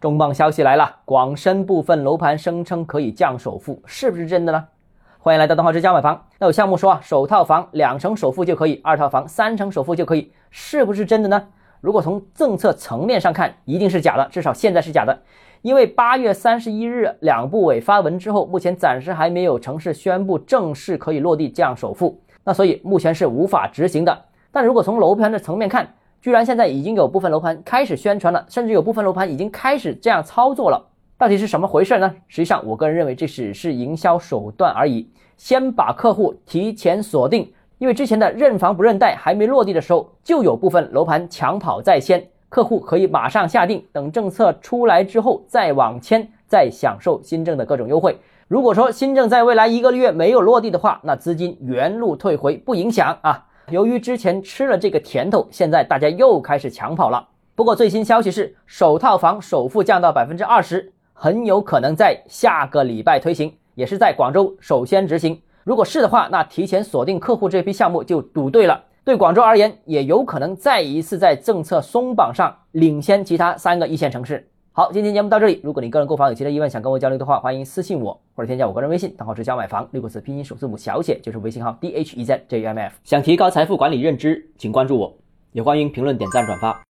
[0.00, 4.64] 重磅消息来了，广深部分楼盘声称可以降首付，是不是真的呢？
[5.18, 6.24] 欢迎来到东浩之家买房。
[6.38, 11.48] 那有项目说啊，首套房两成首付就可以，二套房三成首付就可以，是不是真的呢？
[11.80, 15.18] 如果从政策层面上看，一定是假的，至少现在是假的。
[15.62, 24.16] 因为八月三十一日两部委发文之后，目前暂时还没有城市宣布正式可以落地降首付，那所以目前是无法执行的。
[24.52, 30.84] 但如果从楼盘的层面看，居然现在已经有部分楼盘开始宣传了，甚至有部分楼盘已经开始这样操作了，
[31.16, 32.14] 到底是什么回事呢？
[32.26, 37.52] 实际上，我个人认为这只是营销手段而已，先把客户提前锁定。
[37.78, 48.18] 因为之前的认房不认贷还没落地的时候，就有部分楼盘抢跑在先，客户可以马上下定，等政策出来之后再网签，再享受新政的各种优惠。
[48.48, 53.44] 如果说新政在未来一个月没有落地的话，那资金原路退回不影响啊。
[53.70, 57.28] 由于之前吃了这个甜头，现在大家又开始抢跑了。
[57.54, 65.40] 不过最新消息是，首套房首付降到百分之二十，很有可能在下个礼拜推行，也是在广州首先执行。
[65.64, 68.84] 如果是的话，那提前锁定客户这批项目就赌对了。
[69.04, 74.48] 对广州而言，也有可能再一次在政策松绑上领先其他三个一线城市。
[74.78, 75.60] 好，今天节目到这里。
[75.64, 82.94] 如果你个人购房有其他疑问，想跟我交流的话，欢迎私信我或者添加我个人微信，账号是小买房六个字拼音首字母小写，就是微信号 d h e z j m f。
[83.02, 85.12] 想提高财富管理认知，请关注我，
[85.50, 86.80] 也欢迎评论、点赞、转发。